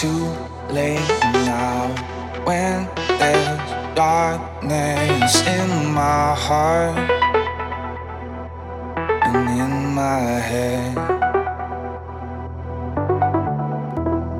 [0.00, 0.34] too
[0.70, 1.06] late
[1.44, 1.86] now
[2.46, 6.96] when there's darkness in my heart
[8.96, 10.20] and in my
[10.50, 10.96] head.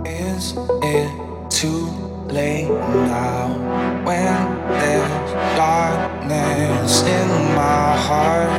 [0.06, 1.90] Is it too
[2.28, 3.48] late now
[4.02, 4.40] when
[4.80, 8.49] there's darkness in my heart?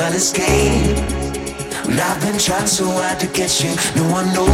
[0.00, 0.98] an escape.
[1.88, 3.70] And I've been trying so hard to get you.
[3.96, 4.49] No one knows.